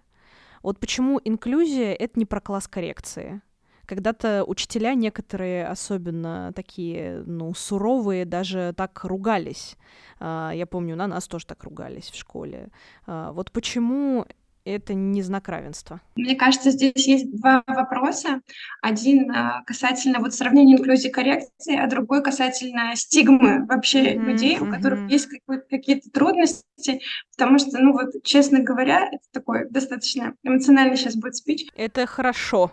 [0.62, 3.42] Вот почему инклюзия— это не про класс коррекции.
[3.88, 9.76] Когда-то учителя некоторые, особенно такие, ну, суровые, даже так ругались.
[10.20, 12.68] А, я помню, на нас тоже так ругались в школе.
[13.06, 14.26] А, вот почему
[14.66, 16.02] это не знак равенства?
[16.16, 18.42] Мне кажется, здесь есть два вопроса.
[18.82, 24.70] Один а, касательно вот сравнения инклюзии коррекции, а другой касательно стигмы вообще mm-hmm, людей, у
[24.70, 25.10] которых mm-hmm.
[25.10, 25.28] есть
[25.70, 27.00] какие-то трудности,
[27.36, 31.68] потому что, ну вот, честно говоря, это такой достаточно эмоциональный сейчас будет спич.
[31.74, 32.72] Это хорошо.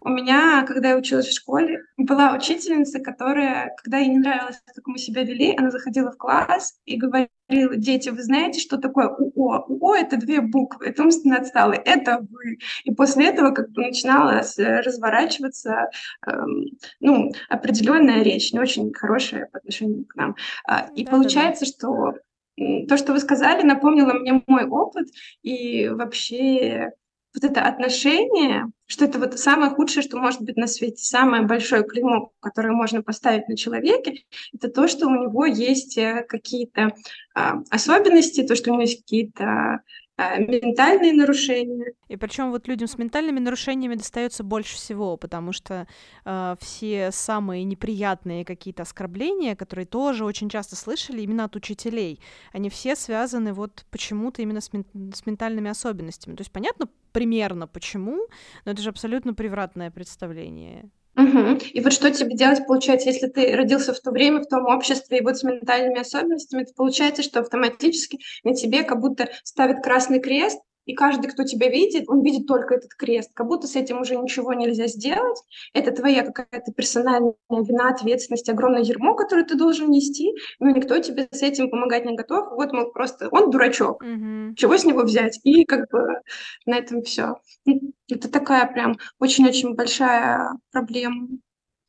[0.00, 4.86] У меня, когда я училась в школе, была учительница, которая, когда ей не нравилось, как
[4.86, 9.64] мы себя вели, она заходила в класс и говорила, дети, вы знаете, что такое УО?
[9.68, 12.58] УО— это две буквы, это умственно отсталый, это вы.
[12.84, 15.90] И после этого как бы начинала разворачиваться
[16.26, 16.66] эм,
[17.00, 20.36] ну, определенная речь, не очень хорошая по отношению к нам.
[20.66, 21.70] А, и да, получается, да.
[21.70, 22.14] что
[22.88, 25.08] то, что вы сказали, напомнило мне мой опыт,
[25.42, 26.92] и вообще
[27.34, 31.82] вот это отношение, что это вот самое худшее, что может быть на свете, самое большое
[31.82, 36.92] клеймо, которое можно поставить на человеке, это то, что у него есть э, какие-то
[37.34, 39.80] а, особенности, то, что у него есть какие-то
[40.18, 41.92] ментальные нарушения.
[42.08, 45.86] И причем вот людям с ментальными нарушениями достается больше всего, потому что
[46.24, 52.20] э, все самые неприятные какие-то оскорбления, которые тоже очень часто слышали именно от учителей,
[52.52, 56.36] они все связаны вот почему-то именно с, мен- с ментальными особенностями.
[56.36, 58.26] То есть понятно примерно почему,
[58.64, 60.90] но это же абсолютно превратное представление.
[61.22, 61.58] Угу.
[61.72, 65.18] И вот что тебе делать, получается, если ты родился в то время, в том обществе,
[65.18, 70.20] и вот с ментальными особенностями, то получается, что автоматически на тебе как будто ставят красный
[70.20, 74.00] крест, и каждый, кто тебя видит, он видит только этот крест, как будто с этим
[74.00, 75.38] уже ничего нельзя сделать.
[75.74, 81.28] Это твоя какая-то персональная вина, ответственность, огромное ермо, которое ты должен нести, но никто тебе
[81.30, 82.52] с этим помогать не готов.
[82.52, 84.54] Вот, мол, просто он дурачок, mm-hmm.
[84.56, 85.38] чего с него взять?
[85.44, 86.20] И как бы
[86.66, 87.36] на этом все.
[88.10, 91.28] Это такая прям очень-очень большая проблема.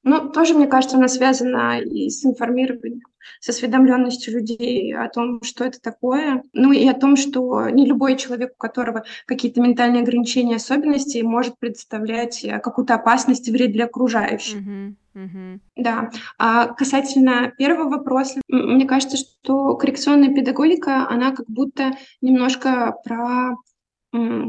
[0.04, 3.02] Ну, тоже, мне кажется, она связана и с информированием,
[3.40, 6.44] с осведомленностью людей о том, что это такое.
[6.52, 11.58] Ну и о том, что не любой человек, у которого какие-то ментальные ограничения, особенности, может
[11.58, 14.58] представлять э, какую-то опасность и вред для окружающих.
[14.58, 14.96] Mm-hmm.
[15.16, 15.60] Mm-hmm.
[15.78, 16.12] Да.
[16.38, 23.56] А касательно первого вопроса, мне кажется, что коррекционная педагогика, она как будто немножко про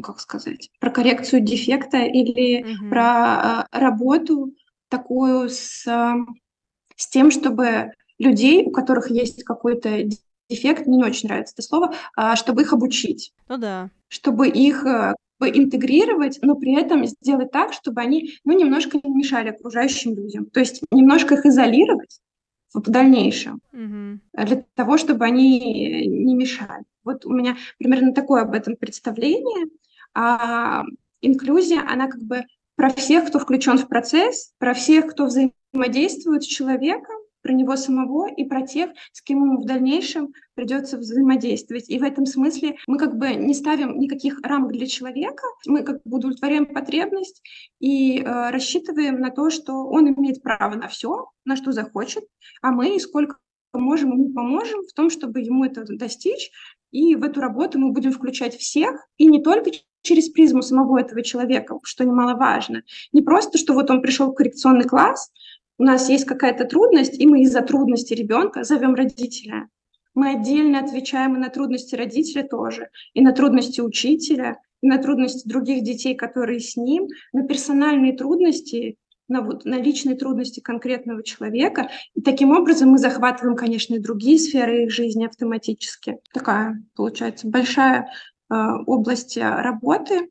[0.02, 2.90] как сказать, про коррекцию дефекта или mm-hmm.
[2.90, 4.52] про э, работу
[4.96, 5.84] такую с,
[6.96, 10.04] с тем, чтобы людей, у которых есть какой-то
[10.48, 13.32] дефект, мне не очень нравится это слово, а, чтобы их обучить.
[13.48, 13.90] Ну да.
[14.08, 19.48] Чтобы их э, интегрировать, но при этом сделать так, чтобы они ну, немножко не мешали
[19.48, 20.46] окружающим людям.
[20.46, 22.20] То есть немножко их изолировать
[22.72, 24.18] в дальнейшем, mm-hmm.
[24.46, 26.84] для того, чтобы они не мешали.
[27.04, 29.68] Вот у меня примерно такое об этом представление.
[30.12, 30.84] А
[31.20, 32.44] инклюзия, она как бы
[32.76, 38.26] про всех, кто включен в процесс, про всех, кто взаимодействует с человеком, про него самого
[38.26, 41.90] и про тех, с кем ему в дальнейшем придется взаимодействовать.
[41.90, 46.00] И в этом смысле мы как бы не ставим никаких рамок для человека, мы как
[46.04, 47.42] бы удовлетворяем потребность
[47.80, 52.24] и э, рассчитываем на то, что он имеет право на все, на что захочет,
[52.62, 53.36] а мы сколько
[53.74, 56.50] можем ему поможем в том, чтобы ему это достичь,
[56.92, 59.70] и в эту работу мы будем включать всех, и не только
[60.04, 62.82] через призму самого этого человека, что немаловажно.
[63.12, 65.32] Не просто, что вот он пришел в коррекционный класс,
[65.78, 69.68] у нас есть какая-то трудность, и мы из-за трудности ребенка зовем родителя.
[70.14, 75.48] Мы отдельно отвечаем и на трудности родителя тоже, и на трудности учителя, и на трудности
[75.48, 78.96] других детей, которые с ним, на персональные трудности
[79.26, 81.88] на, вот, на личные трудности конкретного человека.
[82.14, 86.18] И таким образом мы захватываем, конечно, и другие сферы их жизни автоматически.
[86.34, 88.10] Такая, получается, большая
[88.50, 90.28] область работы,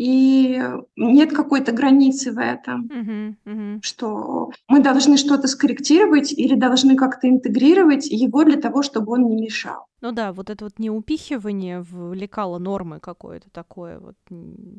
[0.00, 0.58] и
[0.96, 3.78] нет какой-то границы в этом, uh-huh, uh-huh.
[3.82, 9.36] что мы должны что-то скорректировать или должны как-то интегрировать его для того, чтобы он не
[9.36, 9.88] мешал.
[10.00, 14.16] Ну да, вот это вот не упихивание в лекало нормы какое-то такое, вот,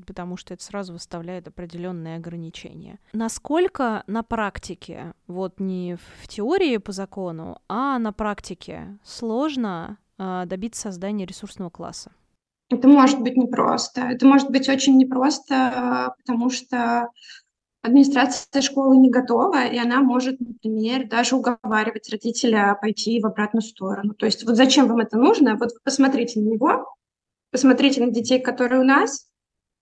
[0.08, 2.98] потому что это сразу выставляет определенные ограничения.
[3.14, 10.82] Насколько на практике, вот не в теории по закону, а на практике сложно э, добиться
[10.82, 12.12] создания ресурсного класса?
[12.72, 14.02] Это может быть непросто.
[14.02, 17.10] Это может быть очень непросто, потому что
[17.82, 24.14] администрация школы не готова, и она может, например, даже уговаривать родителя пойти в обратную сторону.
[24.14, 25.58] То есть вот зачем вам это нужно?
[25.58, 26.96] Вот посмотрите на него,
[27.52, 29.28] посмотрите на детей, которые у нас,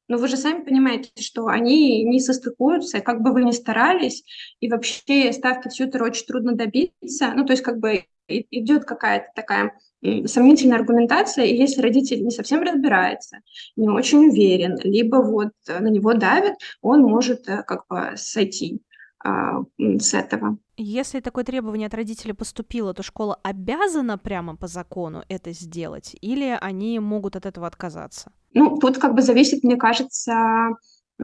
[0.08, 4.24] но вы же сами понимаете, что они не состыкуются, как бы вы ни старались,
[4.60, 7.34] и вообще ставки тьютера очень трудно добиться.
[7.36, 9.78] Ну, то есть как бы идет какая-то такая
[10.26, 13.39] сомнительная аргументация, и если родитель не совсем разбирается,
[13.76, 18.82] не очень уверен, либо вот на него давит, он может э, как бы сойти
[19.22, 20.58] а, с этого.
[20.78, 26.58] Если такое требование от родителя поступило, то школа обязана прямо по закону это сделать, или
[26.62, 28.32] они могут от этого отказаться?
[28.54, 30.70] Ну, тут как бы зависит, мне кажется,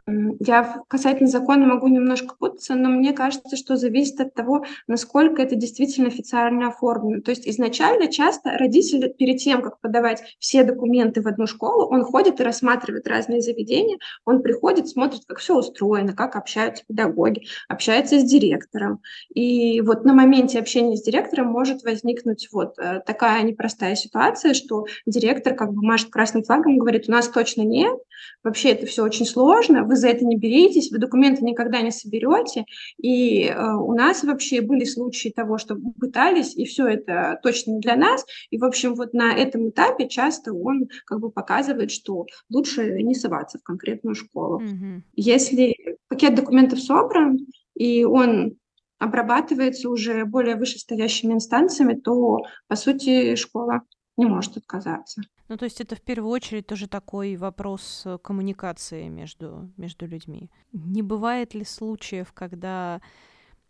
[0.06, 5.54] я касательно закона могу немножко путаться, но мне кажется, что зависит от того, насколько это
[5.56, 7.22] действительно официально оформлено.
[7.22, 12.04] То есть изначально часто родители перед тем, как подавать все документы в одну школу, он
[12.04, 18.20] ходит и рассматривает разные заведения, он приходит, смотрит, как все устроено, как общаются педагоги, общается
[18.20, 19.00] с директором.
[19.34, 24.86] И вот на моменте общения с директором может возникнуть вот э, такая непростая ситуация, что
[25.06, 27.96] директор как бы машет красным флагом и говорит, у нас точно нет,
[28.42, 32.64] вообще это все очень сложно, вы за это не беритесь, вы документы никогда не соберете.
[32.98, 37.80] И э, у нас вообще были случаи того, что пытались, и все это точно не
[37.80, 38.24] для нас.
[38.50, 43.14] И, в общем, вот на этом этапе часто он как бы показывает, что лучше не
[43.14, 44.60] соваться в конкретную школу.
[44.60, 45.00] Mm-hmm.
[45.14, 45.76] Если
[46.08, 47.38] пакет документов собран,
[47.74, 48.56] и он
[48.98, 53.82] обрабатывается уже более вышестоящими инстанциями, то, по сути, школа
[54.16, 55.22] не может отказаться.
[55.48, 60.50] Ну, то есть это в первую очередь тоже такой вопрос э, коммуникации между, между людьми.
[60.72, 63.00] Не бывает ли случаев, когда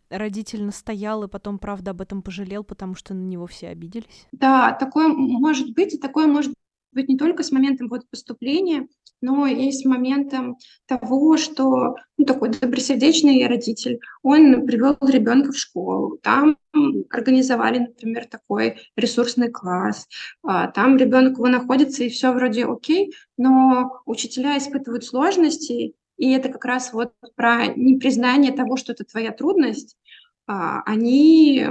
[0.09, 4.27] родитель настоял и потом, правда, об этом пожалел, потому что на него все обиделись?
[4.31, 6.53] Да, такое может быть, и такое может
[6.91, 8.87] быть не только с моментом вот поступления,
[9.21, 16.17] но и с моментом того, что ну, такой добросердечный родитель, он привел ребенка в школу,
[16.21, 16.57] там
[17.09, 20.07] организовали, например, такой ресурсный класс,
[20.43, 26.49] а, там ребенок его находится, и все вроде окей, но учителя испытывают сложности, и это
[26.49, 29.97] как раз вот про непризнание того, что это твоя трудность,
[30.45, 31.67] а, они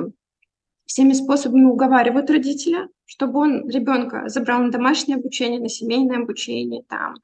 [0.87, 7.17] всеми способами уговаривают родителя, чтобы он ребенка забрал на домашнее обучение, на семейное обучение, там,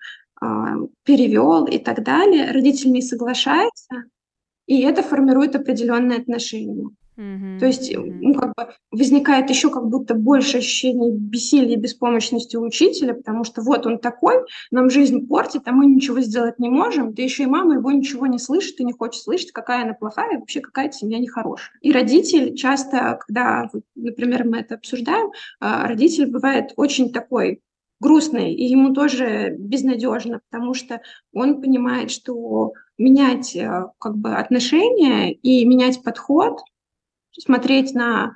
[0.43, 2.51] э, перевел и так далее.
[2.53, 4.05] Родитель не соглашается,
[4.67, 6.91] и это формирует определенные отношения.
[7.19, 7.59] Mm-hmm.
[7.59, 12.63] То есть, ну, как бы возникает еще как будто больше ощущение бессилия и беспомощности у
[12.63, 14.37] учителя, потому что вот он такой,
[14.71, 18.27] нам жизнь портит, а мы ничего сделать не можем, да еще и мама его ничего
[18.27, 21.77] не слышит и не хочет слышать, какая она плохая, и вообще какая-то семья нехорошая.
[21.83, 27.61] И родитель часто, когда, например, мы это обсуждаем, а, родитель бывает очень такой
[28.03, 31.01] грустный, и ему тоже безнадежно, потому что
[31.33, 36.59] он понимает, что менять э, как бы отношения и менять подход
[37.39, 38.35] смотреть на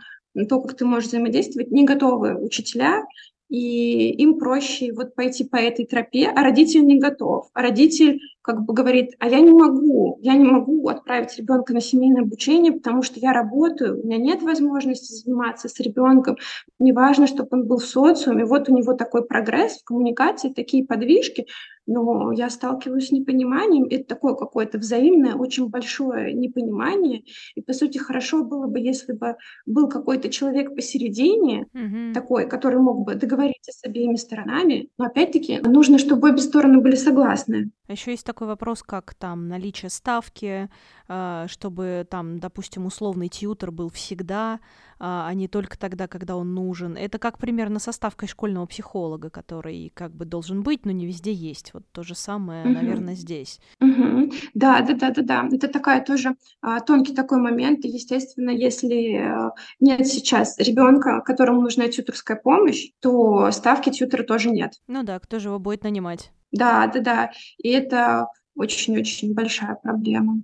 [0.48, 3.04] то, как ты можешь взаимодействовать, не готовы учителя,
[3.48, 7.48] и им проще вот пойти по этой тропе, а родитель не готов.
[7.54, 11.80] А родитель как бы говорит, а я не могу, я не могу отправить ребенка на
[11.80, 16.36] семейное обучение, потому что я работаю, у меня нет возможности заниматься с ребенком,
[16.78, 20.86] мне важно, чтобы он был в социуме, вот у него такой прогресс в коммуникации, такие
[20.86, 21.46] подвижки,
[21.86, 27.22] но я сталкиваюсь с непониманием, это такое какое-то взаимное, очень большое непонимание,
[27.54, 29.36] и, по сути, хорошо было бы, если бы
[29.66, 32.12] был какой-то человек посередине, mm-hmm.
[32.12, 36.96] такой, который мог бы договориться с обеими сторонами, но, опять-таки, нужно, чтобы обе стороны были
[36.96, 37.70] согласны.
[37.88, 40.68] А еще есть такой вопрос, как там наличие ставки,
[41.06, 44.60] чтобы там, допустим, условный тьютер был всегда,
[44.98, 46.96] а, а не только тогда, когда он нужен.
[46.96, 51.32] Это как примерно со ставкой школьного психолога, который как бы должен быть, но не везде
[51.32, 51.74] есть.
[51.74, 52.72] Вот то же самое, угу.
[52.72, 53.60] наверное, здесь.
[53.80, 54.32] Угу.
[54.54, 55.48] Да, да, да, да, да.
[55.52, 57.84] Это такая тоже а, тонкий такой момент.
[57.84, 64.50] И, естественно, если а, нет сейчас ребенка, которому нужна тьютерская помощь, то ставки тьютера тоже
[64.50, 64.80] нет.
[64.86, 66.32] Ну да, кто же его будет нанимать?
[66.52, 67.30] Да, да, да.
[67.58, 70.42] И это очень-очень большая проблема.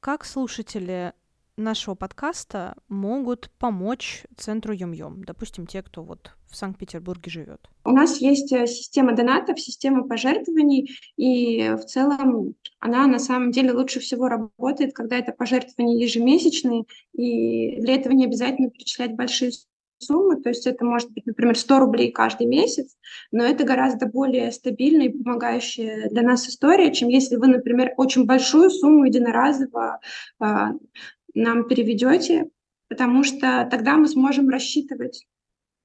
[0.00, 1.12] Как слушатели
[1.56, 5.24] нашего подкаста могут помочь центру Юм-Юм?
[5.24, 7.68] Допустим, те, кто вот в Санкт-Петербурге живет.
[7.84, 13.72] У нас есть э, система донатов, система пожертвований, и в целом она на самом деле
[13.72, 19.52] лучше всего работает, когда это пожертвования ежемесячные, и для этого не обязательно перечислять большие
[20.00, 22.96] суммы, то есть это может быть, например, 100 рублей каждый месяц,
[23.30, 28.26] но это гораздо более стабильная и помогающая для нас история, чем если вы, например, очень
[28.26, 30.00] большую сумму единоразово
[30.40, 30.44] э,
[31.34, 32.50] нам переведете,
[32.88, 35.26] потому что тогда мы сможем рассчитывать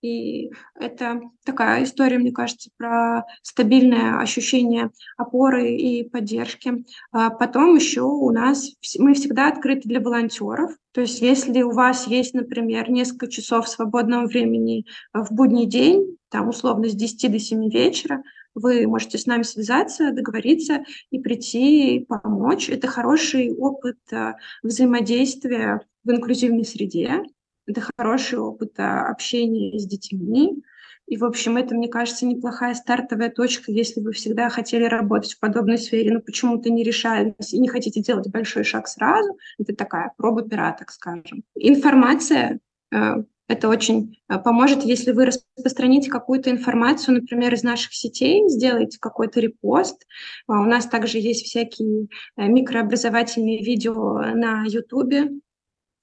[0.01, 6.85] и это такая история, мне кажется, про стабильное ощущение опоры и поддержки.
[7.11, 10.71] А потом еще у нас мы всегда открыты для волонтеров.
[10.91, 16.49] То есть если у вас есть, например, несколько часов свободного времени в будний день, там
[16.49, 18.23] условно с 10 до 7 вечера,
[18.55, 22.69] вы можете с нами связаться, договориться и прийти помочь.
[22.69, 27.23] Это хороший опыт а, взаимодействия в инклюзивной среде.
[27.68, 30.63] Это хороший опыт а, общения с детьми.
[31.07, 35.39] И, в общем, это, мне кажется, неплохая стартовая точка, если вы всегда хотели работать в
[35.39, 39.38] подобной сфере, но почему-то не решались и не хотите делать большой шаг сразу.
[39.59, 41.43] Это такая проба пера, так скажем.
[41.53, 42.59] Информация
[42.91, 48.97] э, это очень э, поможет, если вы распространите какую-то информацию, например, из наших сетей, сделаете
[48.99, 50.07] какой-то репост.
[50.47, 55.43] А у нас также есть всякие микрообразовательные видео на YouTube,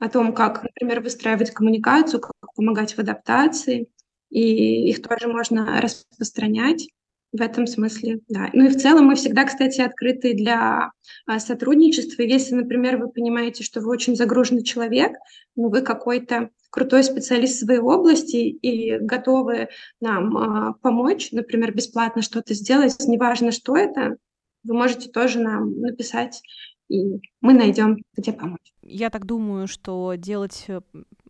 [0.03, 3.87] о том, как, например, выстраивать коммуникацию, как помогать в адаптации,
[4.31, 6.89] и их тоже можно распространять
[7.31, 8.51] в этом смысле, да.
[8.53, 10.91] Ну и в целом мы всегда, кстати, открыты для
[11.27, 12.23] а, сотрудничества.
[12.23, 15.13] Если, например, вы понимаете, что вы очень загруженный человек,
[15.55, 19.69] но вы какой-то крутой специалист в своей области и готовы
[20.01, 24.17] нам а, помочь, например, бесплатно что-то сделать, неважно, что это,
[24.65, 26.43] вы можете тоже нам написать
[26.89, 28.72] и мы найдем, где помочь.
[28.83, 30.81] Я так думаю, что делать э,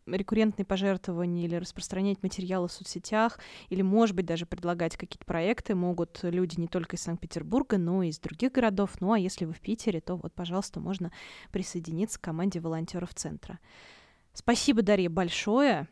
[0.06, 3.38] рекуррентные пожертвования или распространять материалы в соцсетях,
[3.68, 8.08] или, может быть, даже предлагать какие-то проекты могут люди не только из Санкт-Петербурга, но и
[8.08, 9.00] из других городов.
[9.00, 11.12] Ну а если вы в Питере, то вот, пожалуйста, можно
[11.50, 13.58] присоединиться к команде волонтеров центра.
[14.32, 15.88] Спасибо, Дарья, большое.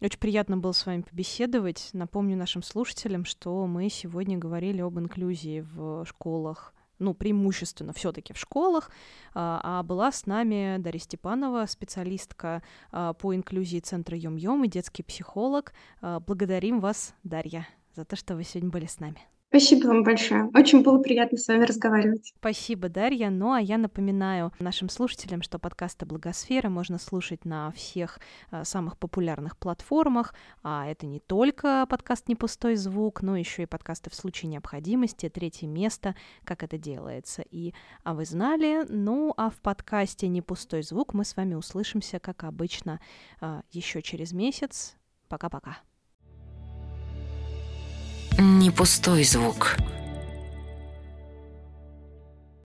[0.00, 1.90] Очень приятно было с вами побеседовать.
[1.92, 8.38] Напомню нашим слушателям, что мы сегодня говорили об инклюзии в школах ну, преимущественно все-таки в
[8.38, 8.90] школах,
[9.34, 15.02] а, а была с нами Дарья Степанова, специалистка а, по инклюзии Центра Йом-Йом и детский
[15.02, 15.72] психолог.
[16.00, 19.31] А, благодарим вас, Дарья, за то, что вы сегодня были с нами.
[19.52, 20.46] Спасибо вам большое.
[20.54, 22.32] Очень было приятно с вами разговаривать.
[22.38, 23.28] Спасибо, Дарья.
[23.28, 28.18] Ну а я напоминаю нашим слушателям, что подкасты Благосферы можно слушать на всех
[28.50, 30.32] а, самых популярных платформах.
[30.62, 35.28] А это не только подкаст «Не пустой звук», но еще и подкасты в случае необходимости,
[35.28, 37.44] третье место, как это делается.
[37.50, 37.74] И
[38.04, 38.86] а вы знали?
[38.88, 43.00] Ну а в подкасте «Не пустой звук» мы с вами услышимся, как обычно,
[43.42, 44.96] а, еще через месяц.
[45.28, 45.76] Пока-пока.
[48.38, 49.76] Не пустой звук.